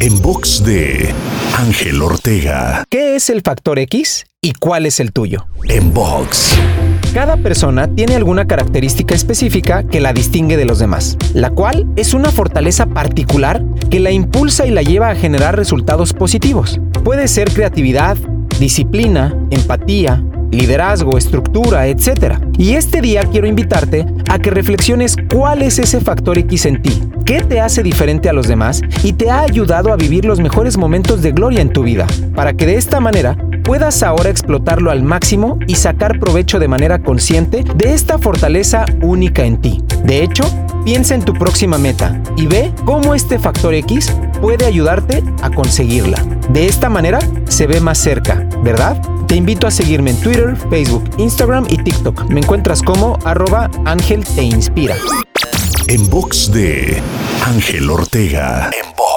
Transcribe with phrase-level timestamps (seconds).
[0.00, 1.14] En box de
[1.56, 2.84] Ángel Ortega.
[2.90, 5.46] ¿Qué es el factor X y cuál es el tuyo?
[5.68, 6.58] En box.
[7.14, 12.14] Cada persona tiene alguna característica específica que la distingue de los demás, la cual es
[12.14, 16.80] una fortaleza particular que la impulsa y la lleva a generar resultados positivos.
[17.04, 18.16] Puede ser creatividad,
[18.58, 22.38] disciplina, empatía, liderazgo, estructura, etc.
[22.58, 27.02] Y este día quiero invitarte a que reflexiones cuál es ese factor X en ti,
[27.26, 30.78] qué te hace diferente a los demás y te ha ayudado a vivir los mejores
[30.78, 35.02] momentos de gloria en tu vida, para que de esta manera puedas ahora explotarlo al
[35.02, 39.82] máximo y sacar provecho de manera consciente de esta fortaleza única en ti.
[40.02, 40.44] De hecho,
[40.84, 46.22] piensa en tu próxima meta y ve cómo este factor X puede ayudarte a conseguirla.
[46.50, 47.18] De esta manera
[47.48, 49.00] se ve más cerca, ¿verdad?
[49.26, 52.24] Te invito a seguirme en Twitter, Facebook, Instagram y TikTok.
[52.24, 54.96] Me encuentras como arroba Ángel Te Inspira.
[55.88, 57.00] En box de
[57.44, 58.70] Ángel Ortega.
[58.72, 59.11] En box.